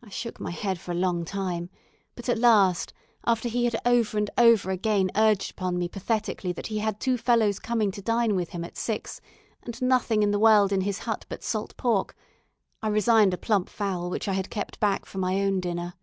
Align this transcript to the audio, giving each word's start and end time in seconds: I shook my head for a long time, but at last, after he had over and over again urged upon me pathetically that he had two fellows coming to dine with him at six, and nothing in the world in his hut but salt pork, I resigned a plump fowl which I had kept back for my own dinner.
I 0.00 0.10
shook 0.10 0.38
my 0.38 0.52
head 0.52 0.78
for 0.78 0.92
a 0.92 0.94
long 0.94 1.24
time, 1.24 1.70
but 2.14 2.28
at 2.28 2.38
last, 2.38 2.92
after 3.26 3.48
he 3.48 3.64
had 3.64 3.74
over 3.84 4.16
and 4.16 4.30
over 4.38 4.70
again 4.70 5.10
urged 5.16 5.50
upon 5.50 5.76
me 5.76 5.88
pathetically 5.88 6.52
that 6.52 6.68
he 6.68 6.78
had 6.78 7.00
two 7.00 7.18
fellows 7.18 7.58
coming 7.58 7.90
to 7.90 8.00
dine 8.00 8.36
with 8.36 8.50
him 8.50 8.62
at 8.62 8.76
six, 8.76 9.20
and 9.64 9.82
nothing 9.82 10.22
in 10.22 10.30
the 10.30 10.38
world 10.38 10.70
in 10.72 10.82
his 10.82 11.00
hut 11.00 11.26
but 11.28 11.42
salt 11.42 11.76
pork, 11.76 12.16
I 12.80 12.86
resigned 12.86 13.34
a 13.34 13.38
plump 13.38 13.68
fowl 13.68 14.08
which 14.08 14.28
I 14.28 14.34
had 14.34 14.50
kept 14.50 14.78
back 14.78 15.04
for 15.04 15.18
my 15.18 15.42
own 15.42 15.58
dinner. 15.58 15.94